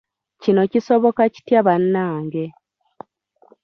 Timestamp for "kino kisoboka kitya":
0.41-1.59